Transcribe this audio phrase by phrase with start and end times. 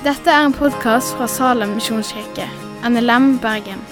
[0.00, 2.46] Dette er en podkast fra Salem misjonskirke,
[2.88, 3.82] NLM Bergen.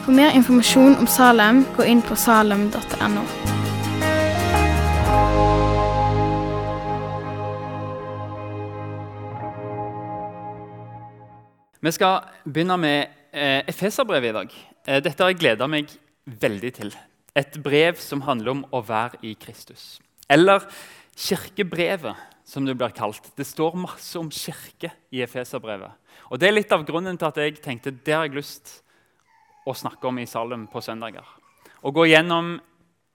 [0.00, 3.24] For mer informasjon om Salem, gå inn på salem.no.
[11.84, 14.58] Vi skal begynne med eh, Efeserbrevet i dag.
[14.88, 15.92] Eh, dette har jeg gleda meg
[16.24, 16.96] veldig til.
[17.36, 19.98] Et brev som handler om å være i Kristus.
[20.32, 20.64] Eller
[21.12, 23.30] Kirkebrevet, som det blir kalt.
[23.36, 25.92] Det står masse om kirke i Efeserbrevet.
[26.30, 28.82] Og Det er litt av grunnen til at jeg tenkte det har jeg lyst
[29.66, 31.26] å snakke om i Salem på søndager.
[31.82, 32.56] Å gå gjennom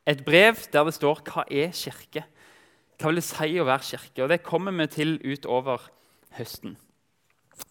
[0.08, 2.24] et brev der det står hva er kirke
[2.98, 4.24] Hva vil det si å være kirke?
[4.24, 5.84] Og Det kommer vi til utover
[6.34, 6.78] høsten.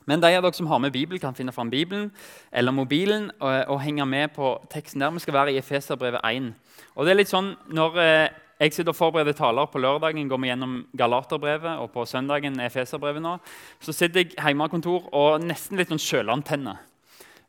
[0.06, 2.12] Men de av dere som har med Bibelen, kan finne fram Bibelen
[2.52, 5.11] eller mobilen og, og, henge med på teksten der.
[5.11, 6.52] Vi skal være i Efeserbrevet 1.
[6.95, 8.28] Og det er litt sånn, Når eh,
[8.60, 13.23] jeg sitter og forbereder taler på lørdagen, går vi gjennom Galaterbrevet, og på søndagen Efeserbrevet
[13.23, 13.37] nå,
[13.80, 16.78] så sitter jeg hjemme av kontor og nesten litt sånn sjølantenne.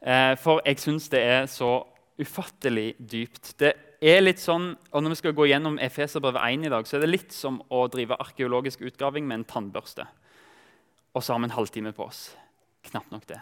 [0.01, 1.71] Eh, for jeg syns det er så
[2.19, 3.55] ufattelig dypt.
[3.61, 6.97] Det er litt sånn, og Når vi skal gå gjennom Efeserbrevet 1 i dag, så
[6.97, 10.07] er det litt som å drive arkeologisk utgraving med en tannbørste
[11.17, 12.29] og så har vi en halvtime på oss.
[12.85, 13.39] Knapt nok det.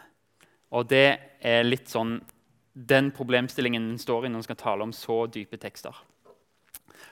[0.75, 1.07] Og det
[1.43, 2.17] er litt sånn
[2.75, 5.95] den problemstillingen en står i når en skal tale om så dype tekster.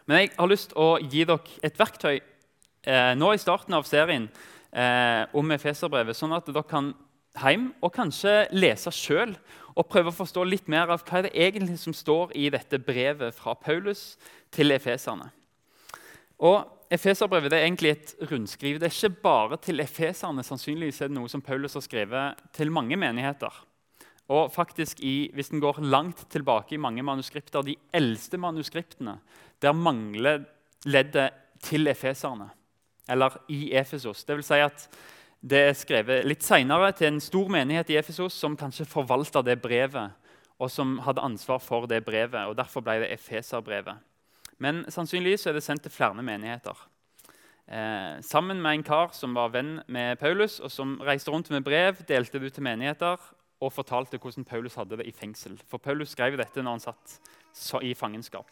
[0.05, 3.87] Men jeg har lyst til å gi dere et verktøy eh, nå i starten av
[3.87, 4.27] serien
[4.71, 6.91] eh, om Efeserbrevet, sånn at dere kan
[7.39, 9.33] hjem og kanskje lese sjøl
[9.73, 13.33] og prøve å forstå litt mer av hva det egentlig som står i dette brevet
[13.33, 14.13] fra Paulus
[14.53, 15.31] til efeserne.
[16.43, 16.61] Og
[16.93, 18.77] Efeserbrevet er egentlig et rundskriv.
[18.77, 20.43] Det er ikke bare til efeserne.
[20.45, 23.55] Sannsynligvis er det noe som Paulus har skrevet til mange menigheter.
[24.33, 29.19] Og faktisk, i, Hvis en går langt tilbake i mange manuskripter, de eldste manuskriptene,
[29.61, 30.43] der mangler
[30.85, 31.29] leddet
[31.61, 32.49] 'til efeserne',
[33.09, 34.25] eller 'i Efesos'.
[34.27, 34.89] Det vil si at
[35.41, 39.61] det er skrevet litt seinere til en stor menighet i Efesos som kanskje forvalta det
[39.61, 40.11] brevet,
[40.59, 42.47] og som hadde ansvar for det brevet.
[42.47, 43.95] og Derfor ble det Efeserbrevet.
[44.57, 46.87] Men sannsynligvis er det sendt til flere menigheter.
[47.67, 51.63] Eh, sammen med en kar som var venn med Paulus, og som reiste rundt med
[51.63, 53.17] brev, delte det ut til menigheter
[53.63, 55.55] og fortalte hvordan Paulus hadde det i fengsel.
[55.69, 58.49] For Paulus skrev dette når han satt i fangenskap.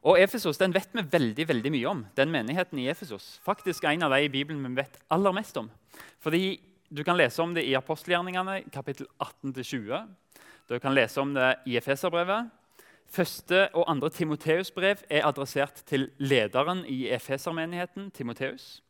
[0.00, 2.06] Og Efesos den vet vi veldig veldig mye om.
[2.16, 3.40] den menigheten i Efesos.
[3.44, 5.70] Faktisk en av de i Bibelen vi vet aller mest om.
[6.20, 6.60] Fordi
[6.92, 10.08] Du kan lese om det i apostelgjerningene, kapittel 18-20.
[10.68, 12.50] Du kan lese om det i Efeserbrevet.
[13.06, 18.82] Første og andre Timoteus-brev er adressert til lederen i Efesermenigheten, Timoteus.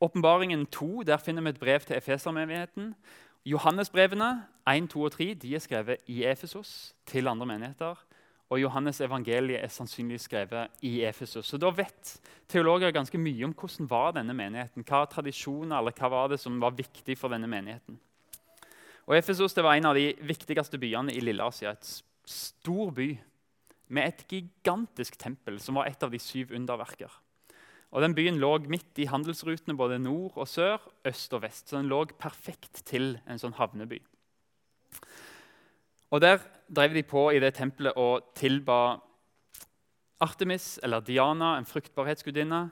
[0.00, 2.94] Åpenbaringen 2 der finner vi et brev til Efesermenigheten.
[3.48, 4.28] Johannesbrevene
[4.68, 7.96] 1, 2 og 3 de er skrevet i Efesos til andre menigheter.
[8.48, 11.46] Og Johannes evangeliet er sannsynligvis skrevet i Efesos.
[11.46, 12.14] Så Da vet
[12.48, 14.84] teologer ganske mye om hvordan var denne menigheten.
[14.84, 17.98] Hva tradisjoner eller hva var det som var viktig for denne menigheten.
[19.08, 21.72] Og Efesos var en av de viktigste byene i Lille-Asia.
[21.72, 23.08] Et stor by
[23.88, 27.08] med et gigantisk tempel, som var et av de syv underverker.
[27.88, 31.68] Og den Byen lå midt i handelsrutene både nord og sør, øst og vest.
[31.68, 34.00] Så den lå perfekt til en sånn havneby.
[36.10, 39.00] Og Der drev de på i det tempelet og tilba
[40.20, 42.70] Artemis, eller Diana, en fruktbarhetsgudinne.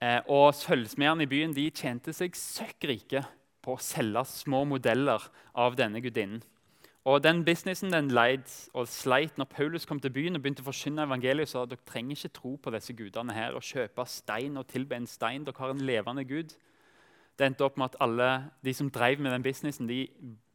[0.00, 3.24] Eh, og sølvsmedene i byen de tjente seg søkk rike
[3.64, 5.22] på å selge små modeller
[5.56, 6.42] av denne gudinnen.
[7.04, 10.70] Og Den businessen den leid og sleit når Paulus kom til byen og begynte å
[10.70, 11.48] forkynne evangeliet.
[11.48, 15.06] sa dere trenger ikke tro på disse gudene her og kjøpe stein og tilbe en
[15.06, 15.44] stein.
[15.44, 16.54] Dere har en levende gud.
[17.38, 20.08] Det endte opp med at alle de som drev med den businessen, de,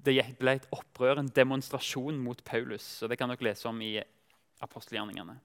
[0.05, 2.81] det ble et opprør, en demonstrasjon mot Paulus.
[2.81, 3.99] Så Det kan dere lese om i
[4.61, 5.37] apostelgjerningene.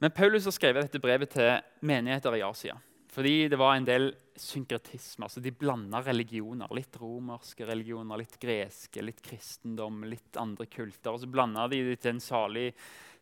[0.00, 2.74] Men Paulus har skrevet dette brevet til menigheter i Asia.
[3.18, 5.24] Fordi det var en del synkretisme.
[5.26, 6.70] altså De blanda religioner.
[6.70, 11.10] Litt romerske religioner, litt greske, litt kristendom, litt andre kulter.
[11.10, 12.68] og Så blanda de det til en salig,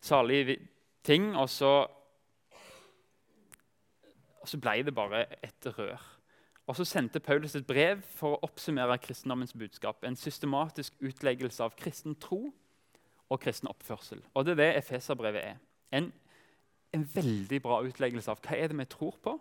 [0.05, 0.59] salig
[1.01, 1.71] ting, og så,
[4.43, 6.05] og så ble det bare et rør.
[6.69, 10.05] Og Så sendte Paulus et brev for å oppsummere kristendommens budskap.
[10.05, 12.51] En systematisk utleggelse av kristen tro
[13.31, 14.21] og kristen oppførsel.
[14.35, 15.59] Og Det er det Efeserbrevet er.
[15.91, 16.13] En,
[16.93, 19.41] en veldig bra utleggelse av hva er det vi tror på,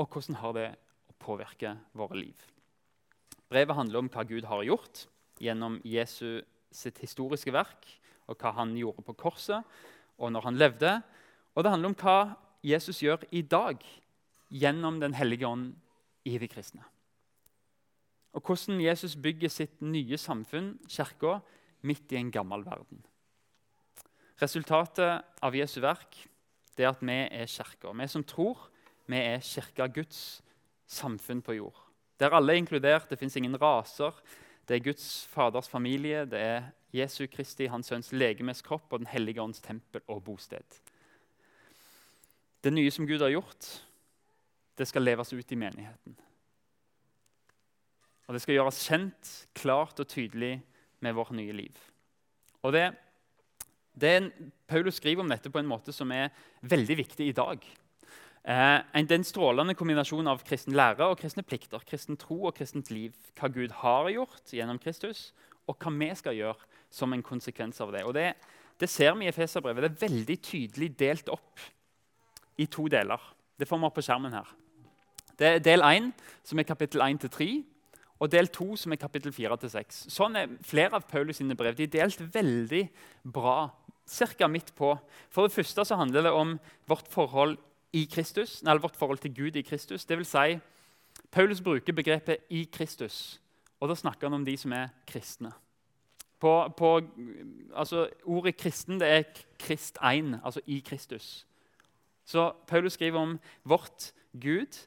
[0.00, 0.68] og hvordan har det
[1.10, 2.38] å påvirke våre liv?
[3.50, 5.04] Brevet handler om hva Gud har gjort
[5.42, 6.42] gjennom Jesu
[6.74, 7.84] sitt historiske verk,
[8.26, 9.62] og hva han gjorde på korset
[10.18, 10.94] og når han levde.
[11.54, 12.18] Og det handler om hva
[12.64, 13.82] Jesus gjør i dag
[14.54, 15.72] gjennom Den hellige ånd
[16.24, 16.84] i de kristne.
[18.34, 21.38] Og hvordan Jesus bygger sitt nye samfunn, kirka,
[21.82, 23.02] midt i en gammel verden.
[24.40, 26.16] Resultatet av Jesu verk
[26.74, 27.92] det er at vi er kirka.
[27.92, 28.70] Vi som tror,
[29.06, 30.42] vi er kirka Guds
[30.86, 31.80] samfunn på jord.
[32.20, 33.08] Der alle er inkludert.
[33.10, 34.14] Det fins ingen raser.
[34.68, 39.10] Det er Guds Faders familie, det er Jesu Kristi, Hans Sønns legemes kropp og Den
[39.10, 40.78] hellige ånds tempel og bosted.
[42.64, 43.66] Det nye som Gud har gjort,
[44.78, 46.16] det skal leves ut i menigheten.
[48.24, 50.56] Og det skal gjøres kjent, klart og tydelig
[51.04, 51.76] med vårt nye liv.
[52.64, 52.86] Og det,
[53.92, 54.32] det
[54.66, 56.32] Paulus skriver om dette på en måte som er
[56.64, 57.60] veldig viktig i dag.
[58.44, 61.80] Eh, en strålende kombinasjon av kristen lære og kristne plikter.
[61.88, 63.14] Kristen tro og kristent liv.
[63.38, 65.32] Hva Gud har gjort gjennom Kristus,
[65.64, 68.04] og hva vi skal gjøre som en konsekvens av det.
[68.04, 68.34] Og Det,
[68.80, 69.82] det ser vi i Efeserbrevet.
[69.82, 71.60] Det er veldig tydelig delt opp
[72.60, 73.20] i to deler.
[73.56, 74.50] Det får vi opp på skjermen her.
[75.38, 76.12] Det er del 1,
[76.44, 77.64] som er kapittel 1-3,
[78.20, 80.04] og del 2, som er kapittel 4-6.
[80.12, 81.74] Sånn er flere av Paulus sine brev.
[81.74, 82.84] De er delt veldig
[83.24, 83.72] bra,
[84.04, 84.48] ca.
[84.48, 84.92] midt på.
[85.32, 87.56] For det første så handler det om vårt forhold,
[87.94, 90.04] i Kristus, eller vårt forhold til Gud i Kristus.
[90.04, 90.58] Det vil si,
[91.30, 93.38] Paulus bruker begrepet 'i Kristus',
[93.80, 95.52] og da snakker han om de som er kristne.
[96.40, 97.00] På, på,
[97.74, 99.22] altså, ordet 'kristen' det er
[99.62, 101.44] 'krist ein', altså 'i Kristus'.
[102.24, 104.86] Så Paulus skriver om vårt Gud,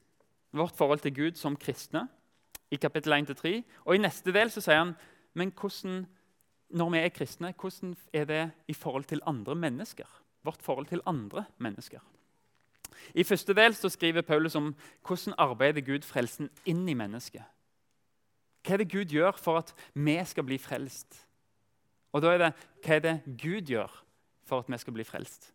[0.52, 2.08] vårt forhold til Gud som kristne
[2.72, 3.64] i kapittel 1-3.
[3.86, 4.96] Og i neste del så sier han
[5.34, 6.08] men hvordan,
[6.70, 10.24] når vi er kristne, hvordan er det i forhold til andre mennesker?
[10.44, 12.00] Vårt forhold til andre mennesker.
[13.14, 14.74] I første del så skriver Paulus om
[15.08, 17.44] hvordan arbeider Gud frelsen inn i mennesket.
[18.66, 21.24] Hva er det Gud gjør for at vi skal bli frelst?
[22.12, 22.52] Og da er det
[22.84, 23.94] hva er det Gud gjør
[24.48, 25.54] for at vi skal bli frelst?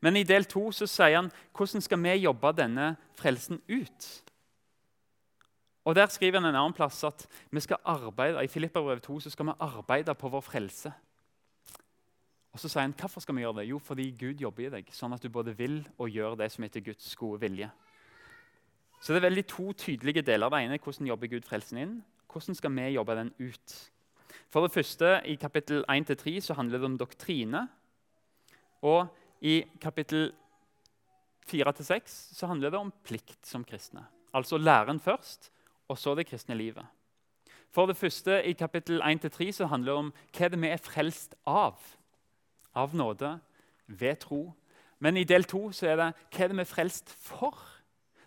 [0.00, 4.10] Men i del to så sier han hvordan skal vi jobbe denne frelsen ut?
[5.84, 9.30] Og Der skriver han en annen plass at vi skal arbeide, i Filipperbrevet 2 så
[9.30, 10.92] skal vi arbeide på vår frelse.
[12.52, 13.68] Og så sier han, Hvorfor skal vi gjøre det?
[13.70, 16.66] Jo, fordi Gud jobber i deg, sånn at du både vil og gjør det som
[16.66, 17.70] heter Guds gode vilje.
[19.00, 20.50] Så det er veldig to tydelige deler.
[20.50, 21.94] Det ene hvordan jobber Gud frelsen inn.
[22.30, 23.76] Hvordan skal vi jobbe den ut?
[24.50, 27.68] For det første, I kapittel 1-3 så handler det om doktrine.
[28.82, 29.06] Og
[29.40, 30.32] i kapittel
[31.48, 34.04] 4-6 så handler det om plikt som kristne.
[34.34, 35.50] Altså læren først,
[35.88, 36.84] og så det kristne livet.
[37.70, 41.34] For det første, I kapittel 1-3 så handler det om hva det vi er frelst
[41.46, 41.78] av.
[42.76, 43.38] Av nåde,
[43.86, 44.42] ved tro.
[45.00, 47.56] Men i del to så er det hva er det vi er frelst for.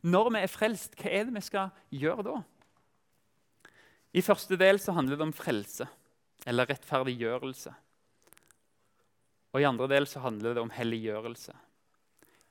[0.04, 2.40] Når vi er frelst, hva er det vi skal gjøre da?
[4.14, 5.88] I første del så handler det om frelse,
[6.46, 7.72] eller rettferdiggjørelse.
[9.54, 11.54] Og I andre del så handler det om helliggjørelse.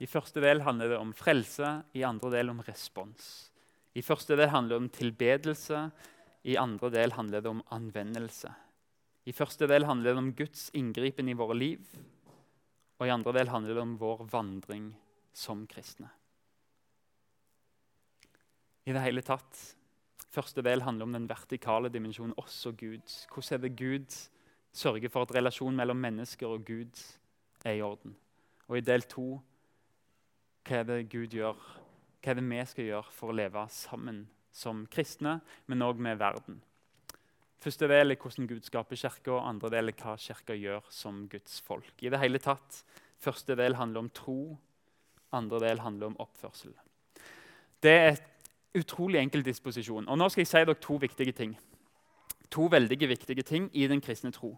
[0.03, 3.51] I første del handler det om frelse, i andre del om respons.
[3.95, 5.85] I første del handler det om tilbedelse,
[6.43, 8.51] i andre del handler det om anvendelse.
[9.27, 11.85] I første del handler det om Guds inngripen i våre liv,
[12.99, 14.91] og i andre del handler det om vår vandring
[15.35, 16.11] som kristne.
[18.83, 19.77] I det hele tatt,
[20.33, 23.05] Første del handler om den vertikale dimensjonen, oss og Gud.
[23.29, 24.15] Hvordan er det Gud
[24.73, 27.01] sørge for at relasjonen mellom mennesker og Gud
[27.65, 28.15] er i orden.
[28.69, 29.27] Og i del to
[30.65, 31.59] hva er det Gud gjør,
[32.23, 34.25] hva er det vi skal gjøre for å leve sammen
[34.55, 36.63] som kristne, men òg med verden.
[37.63, 41.61] Første del er hvordan Gud skaper kirka, andre del er hva kirka gjør som Guds
[41.63, 41.95] folk.
[42.03, 42.83] I det hele tatt,
[43.23, 44.57] Første del handler om tro,
[45.31, 46.73] andre del handler om oppførsel.
[47.79, 50.09] Det er et utrolig enkel disposisjon.
[50.11, 51.55] Og Nå skal jeg si dere to viktige ting
[52.53, 54.57] to veldig viktige ting i den kristne tro.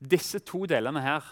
[0.00, 1.26] Disse to delene her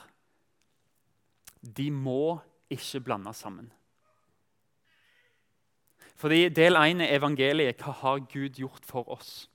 [1.77, 2.39] de må
[2.71, 3.73] ikke blandes sammen.
[6.19, 7.79] Fordi Del én er evangeliet.
[7.83, 9.49] Hva har Gud gjort for oss?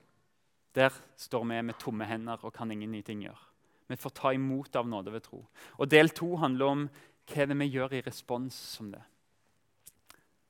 [0.73, 3.49] Der står vi med tomme hender og kan ingen nye ting gjøre.
[3.87, 5.45] Vi får ta imot av nåde ved tro.
[5.77, 6.85] Og Del to handler om
[7.29, 9.01] hva vi gjør i respons som det.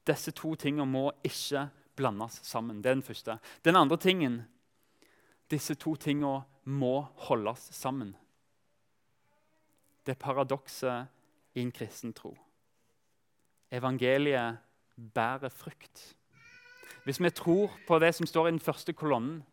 [0.08, 2.82] Disse to tingene må ikke blandes sammen.
[2.82, 3.38] Det er den første.
[3.64, 4.44] Den andre tingen
[5.52, 8.16] disse to tingene må holdes sammen.
[10.06, 11.08] Det er paradokset
[11.56, 12.34] i en kristen tro.
[13.72, 14.58] Evangeliet
[14.96, 16.16] bærer frukt.
[17.04, 19.44] Hvis vi tror på det som står i den første kolonnen,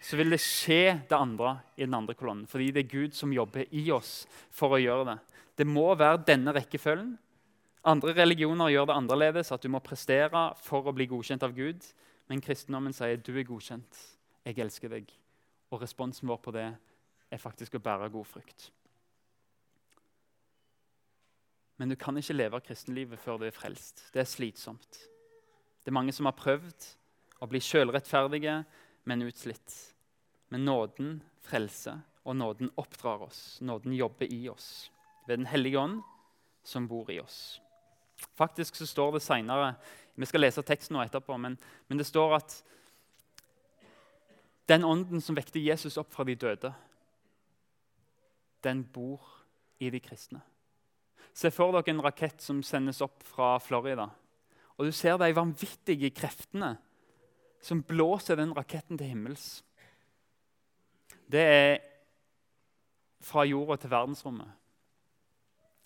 [0.00, 2.48] så vil det skje det andre i den andre kolonnen.
[2.48, 5.18] Fordi det er Gud som jobber i oss for å gjøre det.
[5.60, 7.12] Det må være denne rekkefølgen.
[7.90, 11.84] Andre religioner gjør det annerledes, at du må prestere for å bli godkjent av Gud.
[12.32, 14.02] Men kristendommen sier du er godkjent.
[14.48, 15.12] Jeg elsker deg.
[15.70, 16.68] Og responsen vår på det
[17.30, 18.70] er faktisk å bære god frukt.
[21.80, 24.02] Men du kan ikke leve kristenlivet før du er frelst.
[24.12, 25.00] Det er slitsomt.
[25.80, 26.88] Det er mange som har prøvd
[27.40, 28.58] å bli sjølrettferdige,
[29.04, 29.94] men utslitt.
[30.48, 33.60] Men nåden frelser, og nåden oppdrar oss.
[33.60, 34.90] Nåden jobber i oss
[35.26, 36.02] ved Den hellige ånd
[36.62, 37.60] som bor i oss.
[38.36, 39.74] Faktisk så står det senere
[40.14, 41.56] Vi skal lese teksten nå etterpå, men,
[41.88, 42.56] men det står at
[44.68, 46.70] den ånden som vekte Jesus opp fra de døde,
[48.62, 49.24] den bor
[49.80, 50.42] i de kristne.
[51.32, 54.10] Se for dere en rakett som sendes opp fra Florida.
[54.76, 56.74] Og Du ser de vanvittige kreftene
[57.60, 59.60] som blåser den raketten til himmels.
[61.30, 61.78] Det er
[63.24, 64.50] fra jorda til verdensrommet.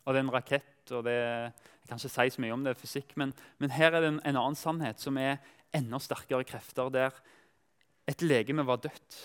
[0.04, 2.74] Og det er en rakett, og det, jeg kan ikke si så mye om det
[2.74, 5.38] er fysikk, men, men her er det en, en, annen sannhet som er
[5.74, 7.16] enda sterkere krefter, der
[8.08, 9.18] et legeme var dødt.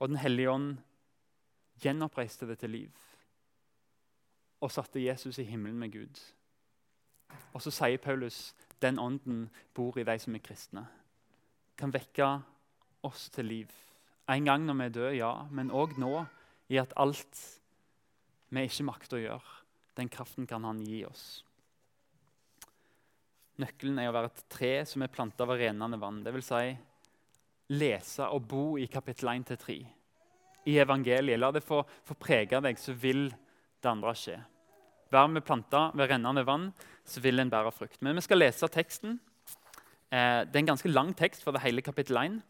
[0.00, 0.70] Og Den hellige ånd
[1.80, 3.06] gjenoppreiste det til liv
[4.60, 6.18] og satte Jesus i himmelen med Gud.
[7.56, 8.50] Og så sier Paulus
[8.82, 10.84] den ånden bor i de som er kristne.
[11.76, 12.28] Kan vekke
[13.06, 13.72] oss til liv.
[14.30, 16.14] En gang når vi er døde, ja, men òg nå,
[16.70, 17.40] i at alt
[18.50, 19.56] vi ikke makter å gjøre,
[19.98, 21.24] den kraften kan han gi oss.
[23.60, 26.22] Nøkkelen er å være et tre som er planta ved renende vann.
[26.24, 26.46] Dvs.
[26.48, 26.70] Si,
[27.76, 29.76] lese og bo i kapittel 1-3
[30.70, 31.40] i evangeliet.
[31.40, 34.38] La det få, få prege deg, så vil det andre skje.
[35.10, 36.70] Vær med planta ved rennende vann,
[37.04, 37.98] så vil en bære frukt.
[38.02, 39.18] Men vi skal lese teksten.
[40.10, 42.40] Eh, det er en ganske lang tekst for det hele kapittel 1.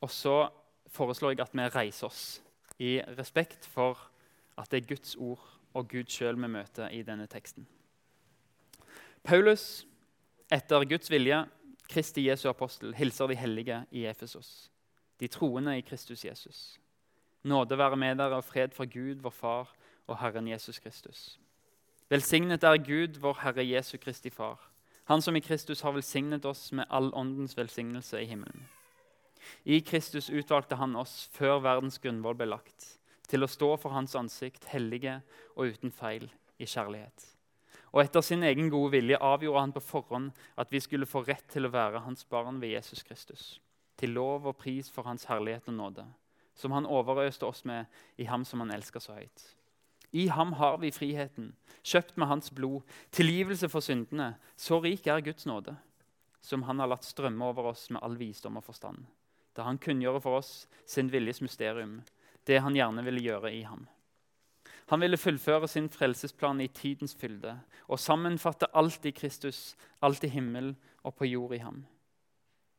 [0.00, 0.48] Og så
[0.90, 2.42] foreslår jeg at vi reiser oss
[2.78, 4.10] i respekt for
[4.58, 5.42] at det er Guds ord
[5.74, 7.66] og Gud sjøl vi møter i denne teksten.
[9.24, 9.86] Paulus,
[10.52, 11.44] etter Guds vilje,
[11.88, 14.70] Kristi Jesu apostel, hilser de hellige i Efesos,
[15.20, 16.78] de troende i Kristus Jesus.
[17.44, 19.74] Nåde være med dere og fred fra Gud, vår Far
[20.06, 21.38] og Herren Jesus Kristus.
[22.12, 24.58] Velsignet er Gud, vår Herre Jesu Kristi Far,
[25.04, 28.68] Han som i Kristus har velsignet oss med all åndens velsignelse i himmelen.
[29.64, 34.16] I Kristus utvalgte Han oss før verdens grunnvoll ble lagt, til å stå for Hans
[34.16, 35.22] ansikt, hellige
[35.56, 37.24] og uten feil, i kjærlighet.
[37.92, 40.30] Og etter sin egen gode vilje avgjorde han på forhånd
[40.60, 43.60] at vi skulle få rett til å være hans barn ved Jesus Kristus,
[43.96, 46.06] til lov og pris for hans herlighet og nåde,
[46.54, 47.86] som han overøste oss med
[48.18, 49.53] i ham som han elsker så høyt.
[50.14, 51.48] I ham har vi friheten,
[51.82, 54.36] kjøpt med hans blod, tilgivelse for syndene.
[54.54, 55.74] Så rik er Guds nåde,
[56.38, 59.08] som han har latt strømme over oss med all visdom og forstand,
[59.58, 60.52] da han kunngjorde for oss
[60.86, 61.98] sin viljes mysterium,
[62.46, 63.88] det han gjerne ville gjøre i ham.
[64.92, 67.56] Han ville fullføre sin frelsesplan i tidens fylde
[67.88, 71.82] og sammenfatte alt i Kristus, alt i himmel og på jord i ham.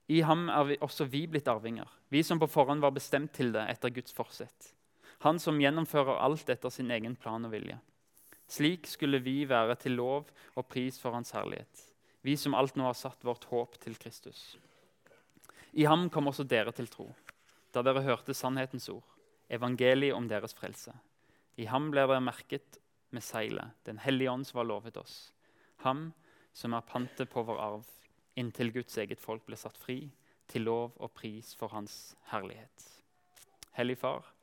[0.08, 3.52] I ham er vi, også vi blitt arvinger, vi som på forhånd var bestemt til
[3.52, 4.75] det etter Guds forsett.
[5.24, 7.78] Han som gjennomfører alt etter sin egen plan og vilje.
[8.48, 11.82] Slik skulle vi være til lov og pris for Hans herlighet,
[12.22, 14.56] vi som alt nå har satt vårt håp til Kristus.
[15.74, 17.10] I ham kom også dere til tro,
[17.74, 19.04] da dere hørte sannhetens ord,
[19.52, 20.94] evangeliet om deres frelse.
[21.58, 22.80] I ham ble dere merket
[23.12, 25.32] med seilet, Den hellige ånd som var lovet oss.
[25.84, 26.14] Ham
[26.54, 27.90] som er pantet på vår arv,
[28.36, 30.12] inntil Guds eget folk ble satt fri,
[30.48, 32.88] til lov og pris for Hans herlighet.
[33.76, 34.35] Hellig Far,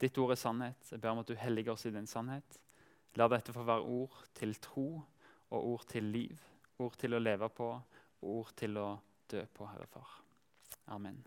[0.00, 0.90] Ditt ord er sannhet.
[0.90, 2.58] Jeg ber om at du helliger oss i din sannhet.
[3.18, 4.88] La dette få være ord til tro
[5.54, 6.40] og ord til liv.
[6.82, 7.68] Ord til å leve på
[8.24, 8.88] og ord til å
[9.30, 10.16] dø på, Herre Far.
[10.94, 11.20] Amen.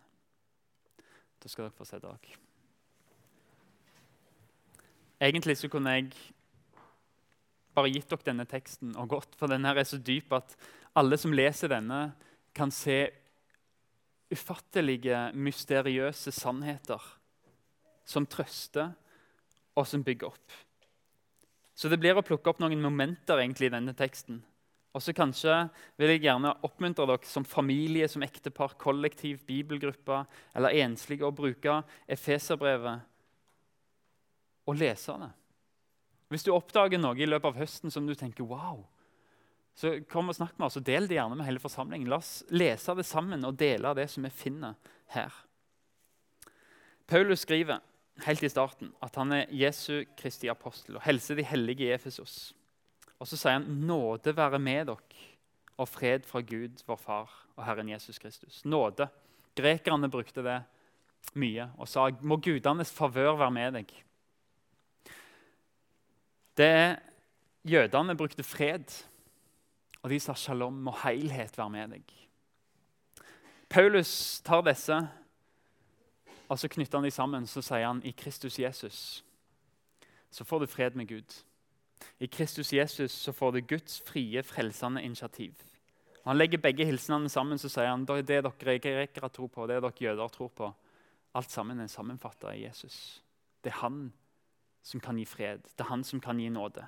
[1.37, 2.35] Da skal dere få se dere.
[5.21, 6.11] Egentlig så kunne jeg
[7.77, 10.57] bare gitt dere denne teksten og gått, for denne er så dyp at
[10.97, 12.11] alle som leser denne,
[12.57, 13.05] kan se
[14.33, 17.03] ufattelige, mysteriøse sannheter
[18.07, 18.93] som trøster
[19.77, 20.55] og som bygger opp.
[21.77, 24.39] Så det blir å plukke opp noen momenter egentlig i denne teksten.
[24.97, 25.53] Og så kanskje
[25.99, 30.23] vil jeg gjerne oppmuntre dere som familie, som ektepar, kollektiv, bibelgruppe
[30.57, 33.03] eller enslige å bruke Efeserbrevet
[34.67, 35.29] og lese det.
[36.33, 38.81] Hvis du oppdager noe i løpet av høsten som du tenker wow,
[39.77, 42.09] så kom og snakk med oss, og del det gjerne med hele forsamlingen.
[42.09, 44.73] La oss lese det sammen og dele det som vi finner
[45.13, 45.35] her.
[47.07, 47.85] Paulus skriver
[48.25, 52.53] helt i starten at han er Jesu Kristi apostel og helser de hellige i Efesos.
[53.17, 55.25] Og så sier han nåde være med dere
[55.77, 58.63] og fred fra Gud, vår Far og Herren Jesus Kristus.
[58.65, 59.09] Nåde.
[59.57, 60.57] Grekerne brukte det
[61.37, 63.93] mye og sa må gudenes favør være med deg.
[66.57, 66.95] Det er
[67.67, 68.85] Jødene brukte fred,
[70.01, 72.13] og de sa shalom, må helhet være med deg.
[73.67, 75.01] Paulus tar disse
[76.47, 79.23] og så knytter han de sammen så sier han i Kristus Jesus
[80.31, 81.35] så får du fred med Gud.
[82.19, 85.53] I Kristus Jesus så får du Guds frie, frelsende initiativ.
[86.23, 89.67] Og han legger begge hilsenene sammen så sier han det er dere grekere tror på,
[89.67, 90.69] det dere jøder tror på.
[91.37, 93.23] Alt sammen er sammenfatta i Jesus.
[93.63, 94.11] Det er han
[94.83, 95.63] som kan gi fred.
[95.63, 96.85] Det er han som kan gi nåde.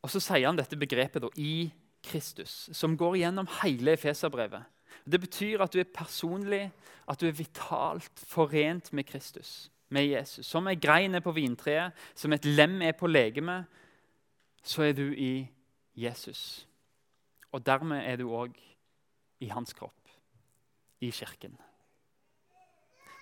[0.00, 1.70] Og så sier han dette begrepet da, 'i
[2.02, 4.64] Kristus', som går gjennom hele Efeserbrevet.
[5.10, 6.70] Det betyr at du er personlig,
[7.08, 10.46] at du er vitalt forent med Kristus, med Jesus.
[10.46, 13.64] Som ei grein er på vintreet, som et lem er på legemet,
[14.62, 15.48] så er du i
[15.96, 16.66] Jesus.
[17.52, 18.54] Og dermed er du òg
[19.40, 20.12] i hans kropp,
[21.00, 21.56] i kirken.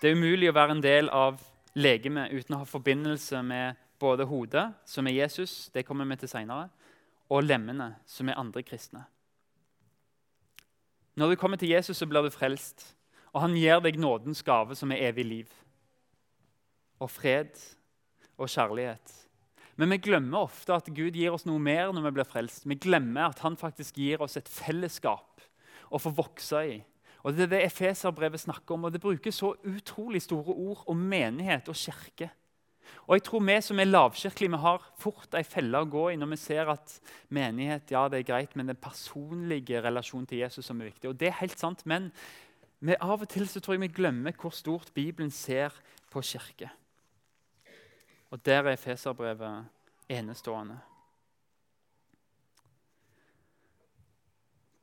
[0.02, 1.40] Det er umulig å være en del av
[1.78, 6.30] legemet uten å ha forbindelse med både hodet, som er Jesus, det kommer vi til
[6.30, 6.68] senere,
[7.28, 9.04] og lemmene, som er andre kristne.
[11.18, 12.92] Når du kommer til Jesus, så blir du frelst,
[13.34, 15.54] og han gir deg nådens gave, som er evig liv.
[17.02, 17.58] Og fred
[18.38, 19.14] og kjærlighet.
[19.78, 22.68] Men vi glemmer ofte at Gud gir oss noe mer når vi blir frelst.
[22.70, 25.42] Vi glemmer at han faktisk gir oss et fellesskap
[25.90, 26.78] å få vokse i.
[27.26, 31.02] Og Det er det Efeserbrevet snakker om, og det bruker så utrolig store ord om
[31.02, 32.30] menighet og kirke.
[33.06, 36.16] Og jeg tror Vi som er lavkirkelige, vi har fort ei felle å gå i
[36.16, 40.66] når vi ser at menighet ja, det er greit, men den personlige relasjonen til Jesus
[40.66, 41.10] som er viktig.
[41.10, 42.12] Og det er helt sant, Men
[43.00, 45.74] av og til så tror jeg vi glemmer hvor stort Bibelen ser
[46.10, 46.70] på kirke.
[48.30, 49.64] Og der er Feserbrevet
[50.08, 50.78] enestående.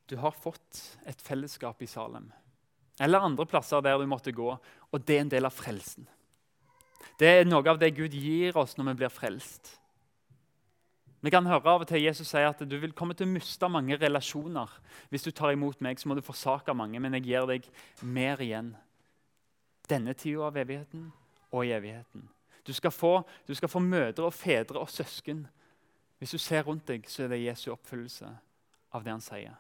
[0.10, 2.32] Du har fått et fellesskap i Salem
[3.00, 6.08] eller andre plasser der du måtte gå, og det er en del av frelsen.
[7.20, 9.76] Det er noe av det Gud gir oss når vi blir frelst.
[11.26, 13.70] Vi kan høre av og til Jesus si at du vil komme til å miste
[13.72, 14.70] mange relasjoner.
[15.10, 17.66] Hvis du tar imot meg, så må du forsake mange, men jeg gir deg
[18.06, 18.76] mer igjen.
[19.90, 21.08] Denne tida av evigheten
[21.50, 22.28] og i evigheten.
[22.66, 25.48] Du skal, få, du skal få mødre og fedre og søsken.
[26.22, 28.30] Hvis du ser rundt deg, så er det Jesu oppfyllelse
[28.94, 29.58] av det han sier.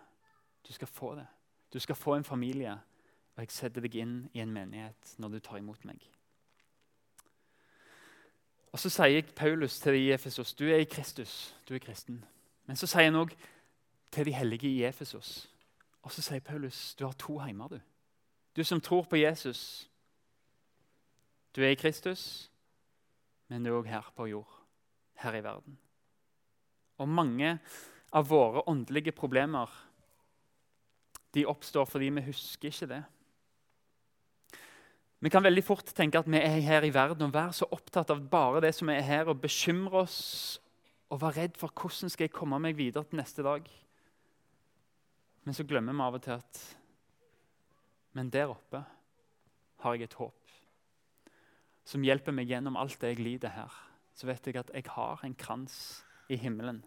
[0.65, 1.25] Du skal få det.
[1.73, 2.77] Du skal få en familie,
[3.35, 6.01] og jeg setter deg inn i en menighet når du tar imot meg.
[8.75, 12.25] Og Så sier Paulus til de i Efesos du er i Kristus, du er kristen.
[12.67, 13.31] Men så sier han òg
[14.11, 15.47] til de hellige i Efesos.
[16.03, 17.67] Og så sier Paulus du har to heimer.
[17.67, 17.79] Du
[18.55, 19.89] Du som tror på Jesus.
[21.55, 22.51] Du er i Kristus,
[23.47, 24.61] men du er òg her på jord,
[25.15, 25.77] her i verden.
[26.97, 27.59] Og mange
[28.11, 29.71] av våre åndelige problemer
[31.33, 33.03] de oppstår fordi vi husker ikke det.
[35.23, 38.11] Vi kan veldig fort tenke at vi er her i verden og være så opptatt
[38.13, 40.19] av bare det som er her, og bekymre oss
[41.09, 43.67] og være redd for hvordan skal jeg komme meg videre til neste dag.
[45.45, 46.63] Men så glemmer vi av og til at
[48.15, 48.79] Men der oppe
[49.83, 50.45] har jeg et håp
[51.85, 53.73] som hjelper meg gjennom alt det jeg lider her.
[54.15, 55.75] Så vet jeg at jeg har en krans
[56.31, 56.81] i himmelen,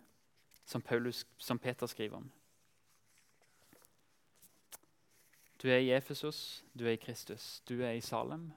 [0.67, 2.31] som, Paulus, som Peter skriver om.
[5.63, 7.63] Du er i Efesos, du er i Kristus.
[7.69, 8.53] Du er i Salem.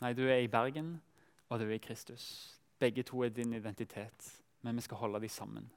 [0.00, 1.02] Nei, du er i Bergen,
[1.48, 2.54] og du er i Kristus.
[2.78, 5.70] Begge to er din identitet, men vi skal holde dem sammen.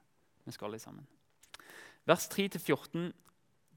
[0.45, 1.07] Vi skal holde dem sammen.
[2.05, 3.11] Vers 3-14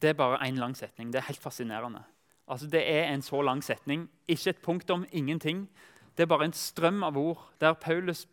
[0.03, 1.13] det er bare én lang setning.
[1.13, 2.03] Det er helt fascinerende.
[2.49, 4.11] Altså, Det er en så lang setning.
[4.29, 5.69] Ikke et punktum, ingenting.
[6.17, 8.27] Det er bare en strøm av ord der Paulus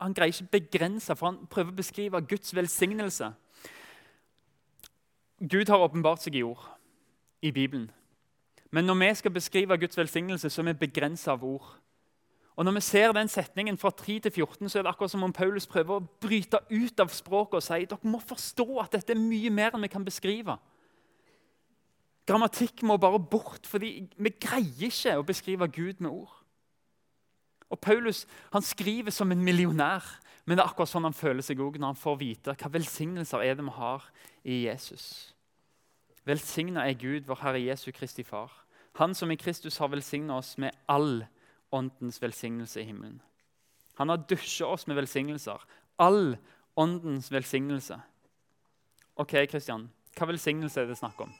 [0.00, 3.32] han greier ikke begrense, for han prøver å beskrive Guds velsignelse.
[5.40, 6.73] Gud har åpenbart seg i ord
[7.44, 7.90] i Bibelen.
[8.70, 11.76] Men når vi skal beskrive Guds velsignelse, så er vi begrensa av ord.
[12.56, 15.22] Og Når vi ser den setningen fra 3 til 14, så er det akkurat som
[15.22, 19.12] om Paulus prøver å bryte ut av språket og si dere må forstå at dette
[19.12, 20.56] er mye mer enn vi kan beskrive.
[22.26, 26.32] Grammatikk må bare bort, fordi vi greier ikke å beskrive Gud med ord.
[27.68, 30.06] Og Paulus han skriver som en millionær,
[30.46, 33.42] men det er akkurat sånn han føler seg òg når han får vite hva velsignelser
[33.42, 34.06] er det vi har
[34.44, 35.33] i Jesus.
[36.24, 38.52] Velsigna er Gud, vår Herre Jesu Kristi Far.
[38.96, 41.24] Han som i Kristus har velsigna oss med all
[41.74, 43.20] åndens velsignelse i himmelen.
[43.98, 45.60] Han har dusja oss med velsignelser.
[45.98, 46.36] All
[46.74, 47.98] åndens velsignelse.
[49.14, 51.34] Ok, Kristian, hva velsignelse er det snakk om?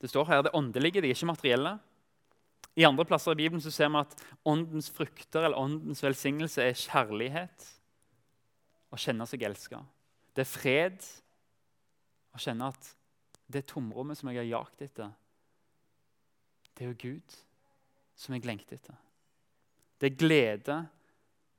[0.00, 1.74] Det står her det åndelige, det er ikke materielle.
[2.76, 4.14] I andre plasser i Bibelen så ser vi at
[4.48, 7.66] åndens frukter eller åndens velsignelse er kjærlighet.
[8.90, 9.82] Å kjenne seg elska.
[10.32, 11.04] Det er fred.
[12.32, 12.94] Å kjenne at
[13.52, 15.12] det tomrommet som jeg har jagt etter,
[16.76, 17.38] det er jo Gud
[18.16, 18.96] som jeg lengter etter.
[20.00, 20.76] Det er glede.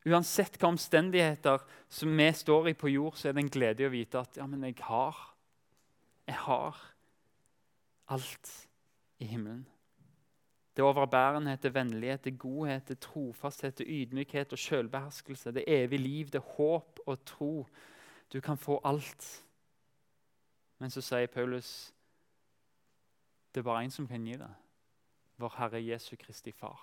[0.10, 1.62] Uansett hva omstendigheter
[1.94, 4.40] som vi står i på jord, så er det en glede i å vite at
[4.40, 5.28] ja, men jeg har
[6.28, 6.78] Jeg har
[8.08, 8.50] alt
[9.20, 9.66] i himmelen.
[10.76, 14.60] Det er overbærenhet, det vennlighet, det er godhet, det er trofasthet, det er ydmykhet og
[14.60, 15.52] selvbeherskelse.
[15.52, 17.68] Det er evig liv, det er håp og tro.
[18.34, 19.46] Du kan få alt
[20.82, 21.92] men så sier Paulus
[23.54, 24.50] det er bare én som kan gi det.
[25.38, 26.80] Vår Herre Jesu Kristi Far.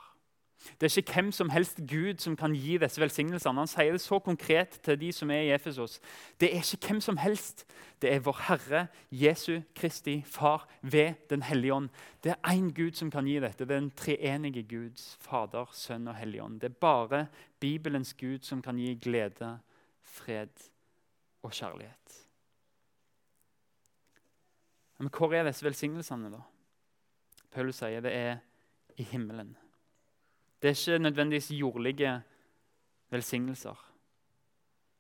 [0.81, 3.63] Det er ikke hvem som helst Gud som kan gi disse velsignelsene.
[3.63, 6.01] Han sier det så konkret til de som er i Efesos.
[6.41, 7.65] Det er ikke hvem som helst.
[8.03, 11.89] Det er vår Herre Jesu Kristi Far ved Den hellige ånd.
[12.25, 13.65] Det er én Gud som kan gi dette.
[13.65, 16.61] Det er den treenige Guds Fader, Sønn og Hellige ånd.
[16.61, 17.27] Det er bare
[17.61, 19.59] Bibelens Gud som kan gi glede,
[20.03, 20.71] fred
[21.43, 22.28] og kjærlighet.
[24.99, 26.43] Men hvor er disse velsignelsene, da?
[27.55, 28.39] Paulus sier det er
[28.99, 29.55] i himmelen.
[30.63, 32.21] Det er ikke nødvendigvis jordlige
[33.11, 33.79] velsignelser.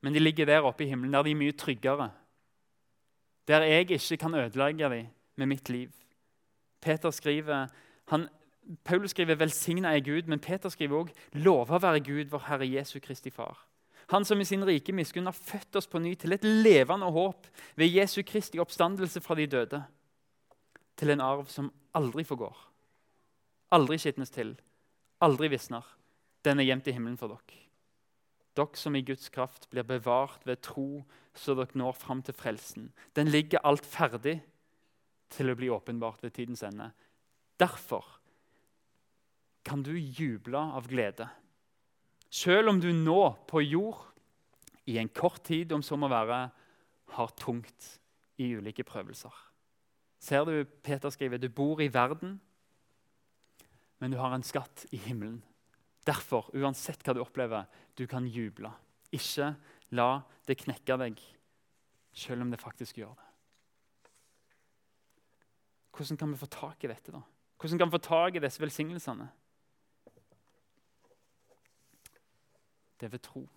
[0.00, 2.11] Men de ligger der oppe i himmelen, der de er mye tryggere.
[3.48, 5.06] Der jeg ikke kan ødelegge dem
[5.37, 5.90] med mitt liv.
[6.80, 7.66] Peter skriver,
[8.08, 8.28] han,
[8.84, 12.98] Paulus skriver 'velsigna er Gud', men Peter skriver òg 'lova være Gud, vår Herre Jesu
[13.00, 13.67] Kristi Far'.
[14.09, 17.49] Han som i sin rike miskunn har født oss på ny til et levende håp
[17.77, 19.83] ved Jesu Kristi oppstandelse fra de døde.
[20.97, 22.57] Til en arv som aldri forgår,
[23.71, 24.57] aldri skitnes til,
[25.21, 25.85] aldri visner.
[26.44, 27.64] Den er gjemt i himmelen for dere.
[28.59, 32.88] Dere som i Guds kraft blir bevart ved tro, så dere når fram til frelsen.
[33.14, 34.40] Den ligger alt ferdig
[35.31, 36.88] til å bli åpenbart ved tidens ende.
[37.61, 38.07] Derfor
[39.68, 41.29] kan du juble av glede.
[42.29, 44.05] Selv om du nå på jord,
[44.88, 46.49] i en kort tid om så må være,
[47.17, 47.99] har tungt
[48.41, 49.33] i ulike prøvelser.
[50.19, 52.38] Ser du Peter skriver du bor i verden,
[53.99, 55.41] men du har en skatt i himmelen.
[56.07, 57.67] Derfor, uansett hva du opplever,
[57.99, 58.71] du kan juble.
[59.12, 59.55] Ikke
[59.97, 61.19] la det knekke deg,
[62.12, 63.27] selv om det faktisk gjør det.
[65.99, 67.12] Hvordan kan vi få tak i dette?
[67.12, 67.21] da?
[67.59, 69.29] Hvordan kan vi få tak i disse velsignelsene?
[73.00, 73.48] Det er ved tro.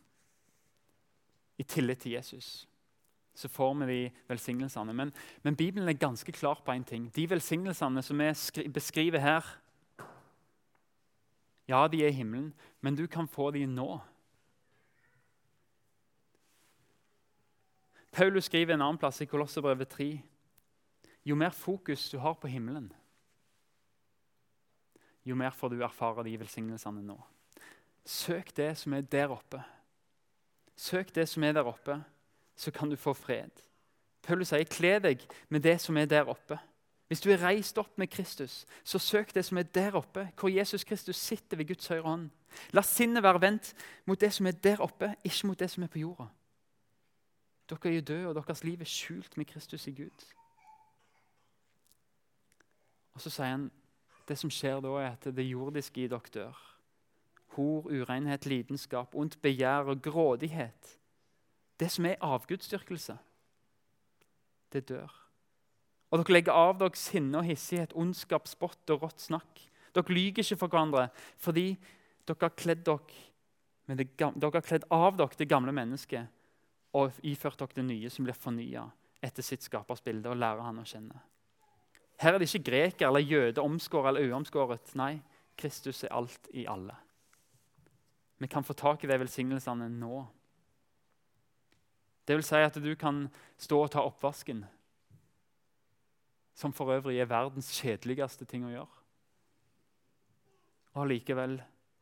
[1.57, 2.67] I tillit til Jesus
[3.33, 4.93] så får vi de velsignelsene.
[4.93, 7.15] Men, men Bibelen er ganske klar på én ting.
[7.15, 9.45] De velsignelsene som vi beskriver her,
[11.67, 13.99] ja, de er i himmelen, men du kan få de nå.
[18.11, 20.21] Paulus skriver en annen plass i Kolosserbrevet 3.
[21.25, 22.91] Jo mer fokus du har på himmelen,
[25.25, 27.19] jo mer får du erfare de velsignelsene nå.
[28.05, 29.61] Søk det som er der oppe.
[30.75, 32.03] Søk det som er der oppe,
[32.55, 33.51] så kan du få fred.
[34.21, 36.57] Paulus sier, kle deg med det som er der oppe.
[37.11, 40.49] Hvis du er reist opp med Kristus, så søk det som er der oppe, hvor
[40.49, 42.29] Jesus Kristus sitter ved Guds høyre hånd.
[42.71, 43.73] La sinnet være vendt
[44.05, 46.29] mot det som er der oppe, ikke mot det som er på jorda.
[47.69, 50.25] Dere er jo døde, og deres liv er skjult med Kristus i Gud.
[53.13, 53.71] Og Så sier han
[54.27, 56.70] det som skjer da, er at det jordiske i dere dør.
[57.55, 60.97] Hor, urenhet, lidenskap, ondt begjær og grådighet.
[61.79, 63.17] Det som er avgudsdyrkelse,
[64.71, 65.11] det dør.
[66.11, 69.63] Og dere legger av dere sinne og hissighet, ondskap, spott og rått snakk.
[69.95, 71.07] Dere lyver ikke for hverandre
[71.41, 71.73] fordi
[72.27, 76.27] dere har kledd, dere det, dere har kledd av dere det gamle mennesket
[76.95, 78.85] og iført dere det nye som blir fornya
[79.21, 81.19] etter sitt skapers bilde, og lærer han å kjenne.
[82.21, 84.91] Her er det ikke greker eller jøde, omskåret eller uomskåret.
[84.97, 85.15] Nei,
[85.57, 86.95] Kristus er alt i alle.
[88.41, 90.23] Vi kan få tak i de velsignelsene nå.
[92.25, 93.27] Det vil si at du kan
[93.61, 94.63] stå og ta oppvasken
[96.57, 98.97] som for øvrig er verdens kjedeligste ting å gjøre.
[100.97, 101.59] Og likevel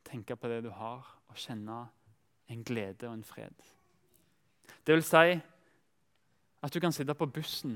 [0.07, 1.81] tenke på det du har, og kjenne
[2.49, 3.53] en glede og en fred.
[4.87, 5.35] Det vil si
[6.59, 7.75] at du kan sitte på bussen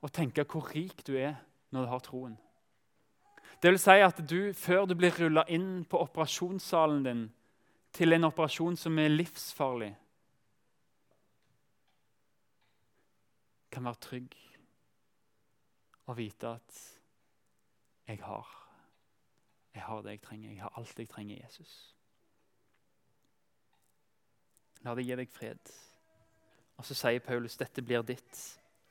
[0.00, 2.38] og tenke hvor rik du er når du har troen.
[3.60, 7.26] Det vil si at du, før du blir rulla inn på operasjonssalen din
[7.92, 9.90] til en operasjon som er livsfarlig,
[13.70, 14.36] kan være trygg
[16.10, 16.78] og vite at
[18.08, 18.48] jeg har,
[19.74, 20.50] jeg har det jeg trenger.
[20.50, 21.96] Jeg har alt jeg trenger i Jesus.
[24.82, 25.70] La det gi deg fred.
[26.80, 28.40] Og så sier Paulus dette blir ditt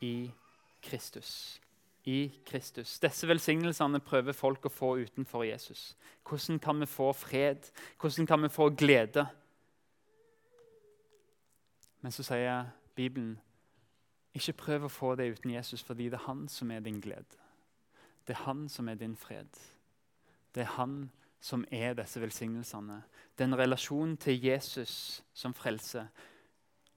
[0.06, 0.30] i
[0.86, 1.60] Kristus.
[2.10, 3.00] I Kristus.
[3.00, 5.94] Disse velsignelsene prøver folk å få utenfor Jesus.
[6.26, 7.70] Hvordan kan vi få fred?
[8.02, 9.28] Hvordan kan vi få glede?
[12.02, 13.38] Men så sier Bibelen
[14.34, 17.38] ikke prøv å få det uten Jesus, fordi det er han som er din glede.
[18.28, 19.50] Det er han som er din fred.
[20.56, 21.10] Det er han
[21.42, 23.02] som er disse velsignelsene.
[23.38, 26.08] Det er en relasjon til Jesus som frelse.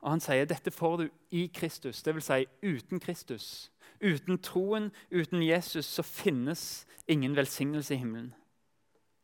[0.02, 2.24] Og Han sier dette får du i Kristus, dvs.
[2.24, 3.71] Si uten Kristus.
[4.02, 8.32] Uten troen, uten Jesus, så finnes ingen velsignelse i himmelen.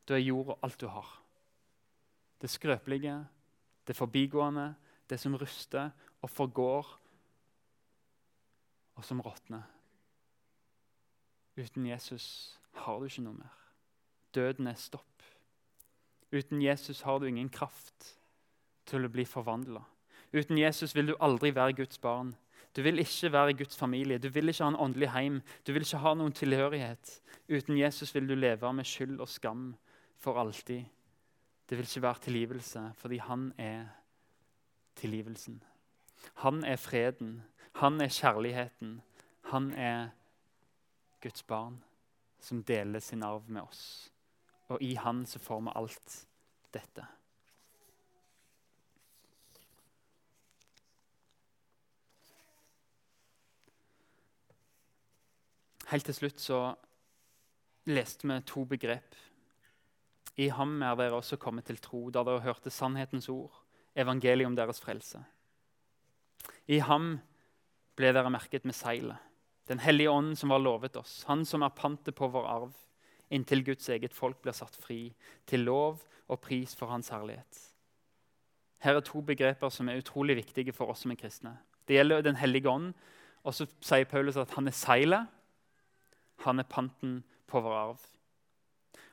[0.09, 1.09] Da er jorda alt du har.
[2.39, 3.27] Det skrøpelige,
[3.87, 4.75] det forbigående,
[5.11, 5.91] det som ruster
[6.23, 6.87] og forgår
[8.95, 9.63] og som råtner.
[11.59, 13.55] Uten Jesus har du ikke noe mer.
[14.35, 15.23] Døden er stopp.
[16.33, 18.15] Uten Jesus har du ingen kraft
[18.87, 19.83] til å bli forvandla.
[20.33, 22.35] Uten Jesus vil du aldri være Guds barn.
[22.77, 25.73] Du vil ikke være i Guds familie, du vil ikke ha en åndelig heim, du
[25.73, 27.15] vil ikke ha noen tilhørighet.
[27.49, 29.73] Uten Jesus vil du leve med skyld og skam
[30.17, 30.85] for alltid.
[31.69, 33.89] Det vil ikke være tilgivelse, fordi han er
[34.97, 35.63] tilgivelsen.
[36.35, 39.01] Han er freden, han er kjærligheten,
[39.51, 40.09] han er
[41.23, 41.83] Guds barn
[42.41, 44.13] som deler sin arv med oss.
[44.69, 46.19] Og i han så får vi alt
[46.75, 47.07] dette.
[55.89, 56.61] Helt til slutt så
[57.89, 59.15] leste vi to begrep.
[60.37, 63.55] I ham er dere også kommet til tro, da dere hørte sannhetens ord,
[63.97, 65.23] evangeliet om deres frelse.
[66.69, 67.17] I ham
[67.97, 69.17] ble dere merket med seilet,
[69.69, 72.77] Den hellige ånd som var lovet oss, han som er pantet på vår arv,
[73.29, 75.13] inntil Guds eget folk blir satt fri,
[75.45, 77.59] til lov og pris for Hans herlighet.
[78.81, 81.59] Her er to begreper som er utrolig viktige for oss som er kristne.
[81.85, 82.95] Det gjelder Den hellige ånd,
[83.45, 85.29] og så sier Paulus at han er seilet,
[86.45, 88.07] han er panten på vår arv.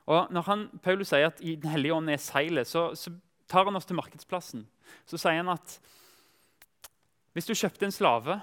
[0.06, 3.14] Og Når han, Paulus sier at Den hellige ånd er seilet, så, så
[3.50, 4.66] tar han oss til markedsplassen.
[5.06, 5.80] Så sier han at
[7.36, 8.38] hvis du kjøpte en slave,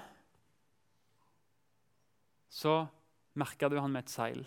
[2.53, 2.83] så
[3.41, 4.43] merka du han med et seil.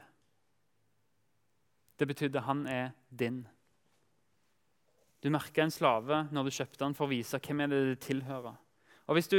[1.98, 3.40] Det betydde han er din.
[5.24, 7.98] Du merka en slave når du kjøpte han for å vise hvem er det det
[8.06, 8.54] tilhører.
[9.06, 9.38] Og Hvis du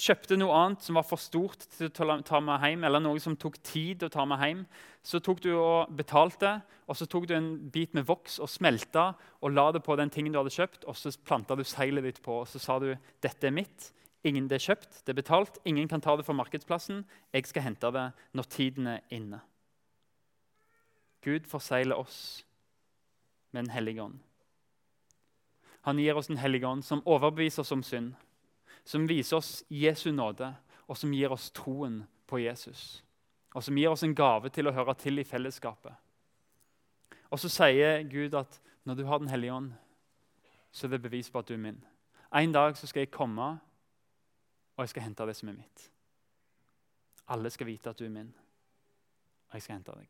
[0.00, 3.36] kjøpte noe annet som var for stort til å ta med hjem, eller noe som
[3.36, 4.62] tok tid å ta med hjem,
[5.04, 6.56] så tok du og betalte,
[6.88, 10.10] og så tok du en bit med voks og smelta og la det på den
[10.12, 12.94] tingen du hadde kjøpt, og så planta du seilet ditt på, og så sa du
[13.22, 13.92] dette er mitt.
[14.24, 17.04] Ingen det er kjøpt, det er betalt, ingen kan ta det fra markedsplassen.
[17.36, 19.42] Jeg skal hente det når tiden er inne.
[21.24, 22.44] Gud forsegler oss
[23.52, 24.18] med Den hellige ånd.
[25.84, 28.14] Han gir oss Den hellige ånd, som overbeviser oss om synd
[28.84, 30.54] som viser oss Jesu nåde,
[30.88, 33.02] og som gir oss troen på Jesus.
[33.54, 35.94] Og som gir oss en gave til å høre til i fellesskapet.
[37.30, 39.72] Og så sier Gud at når du har Den hellige ånd,
[40.72, 41.84] så er det bevis på at du er min.
[42.34, 43.58] En dag så skal jeg komme,
[44.76, 45.90] og jeg skal hente det som er mitt.
[47.28, 48.34] Alle skal vite at du er min,
[49.48, 50.08] og jeg skal hente deg.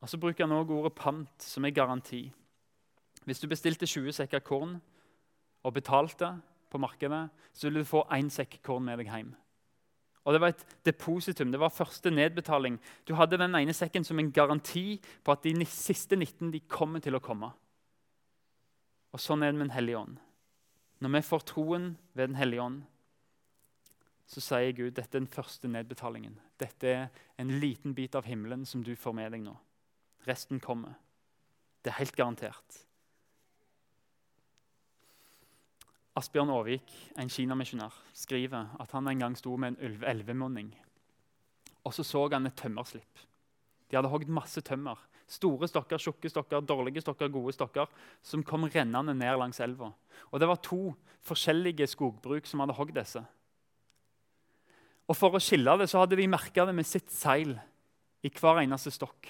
[0.00, 2.32] Og Så bruker han òg ordet pant, som er garanti.
[3.24, 4.80] Hvis du bestilte 20 sekker korn,
[5.64, 6.30] og betalte
[6.70, 9.32] på markedet, så ville du få én sekk korn med deg hjem.
[10.24, 12.78] Og Det var et depositum, det var første nedbetaling.
[13.04, 17.00] Du hadde den ene sekken som en garanti på at de siste 19 de kommer
[17.00, 17.52] til å komme.
[19.12, 20.16] Og Sånn er det med Den hellige ånd.
[21.00, 22.82] Når vi får troen ved Den hellige ånd,
[24.26, 26.38] så sier Gud dette er den første nedbetalingen.
[26.58, 29.54] Dette er en liten bit av himmelen som du får med deg nå.
[30.26, 30.96] Resten kommer.
[31.84, 32.80] Det er helt garantert.
[36.14, 40.68] Asbjørn Aavik, en kinamisjonær, skriver at han en gang sto med en elvemonning.
[41.84, 43.24] Og så så han et tømmerslipp.
[43.90, 45.00] De hadde hogd masse tømmer.
[45.26, 47.90] Store stokker, tjukke stokker, dårlige stokker, gode stokker,
[48.22, 49.90] som kom rennende ned langs elva.
[50.30, 53.24] Og Det var to forskjellige skogbruk som hadde hogd disse.
[55.08, 57.56] Og For å skille det så hadde de merka det med sitt seil
[58.22, 59.26] i hver eneste stokk.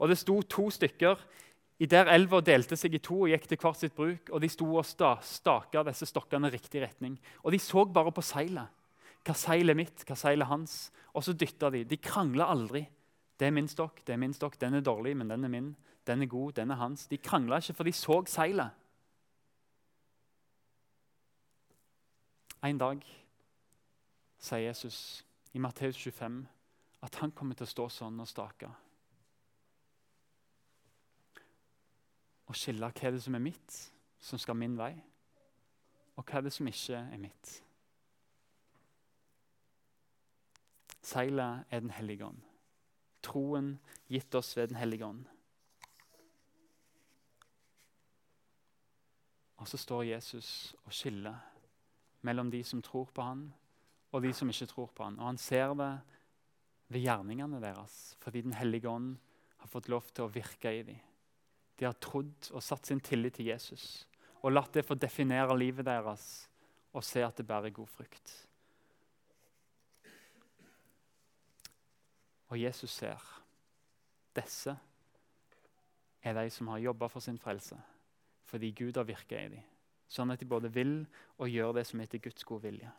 [0.00, 1.18] Og Det sto to stykker
[1.80, 4.50] i der elva delte seg i to og gikk til hvert sitt bruk, og de
[4.52, 7.14] sto og sta, staka disse stokkene i riktig retning.
[7.40, 8.68] Og de så bare på seilet.
[9.24, 10.74] Hva seilet mitt, hva seilet hans?
[11.16, 11.86] Og så dytta de.
[11.88, 12.84] De krangla aldri.
[13.40, 15.72] Det er min stokk, det er min stokk, den er dårlig, men den er min.
[16.04, 17.06] Den er god, den er hans.
[17.08, 18.76] De krangla ikke, for de så seilet.
[22.60, 23.00] En dag
[24.36, 25.24] sier Jesus
[25.56, 26.42] i Matteus 25
[27.00, 28.68] at han kommer til å stå sånn og stake.
[32.50, 33.80] Å skille hva er det som er mitt,
[34.18, 34.92] som skal min vei,
[36.18, 37.52] og hva er det som ikke er mitt.
[41.00, 42.42] Seilet er Den hellige ånd.
[43.22, 45.24] Troen gitt oss ved Den hellige ånd.
[49.60, 51.36] Og så står Jesus og skiller
[52.24, 53.46] mellom de som tror på han,
[54.12, 55.18] og de som ikke tror på han.
[55.20, 55.92] Og han ser det
[56.88, 59.16] ved gjerningene deres, fordi Den hellige ånd
[59.56, 61.09] har fått lov til å virke i dem.
[61.80, 64.04] De har trodd og satt sin tillit til Jesus
[64.40, 66.28] og latt det få definere livet deres
[66.96, 68.32] og se at det bærer god frukt.
[72.50, 73.20] Og Jesus ser
[74.36, 74.74] disse
[76.22, 77.76] er de som har jobba for sin frelse,
[78.44, 79.62] fordi Gud har virka i dem,
[80.10, 80.98] sånn at de både vil
[81.38, 82.92] og gjør det som er til Guds gode vilje.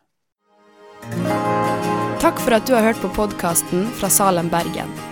[2.22, 5.11] Takk for at du har hørt på podkasten fra Salem, Bergen.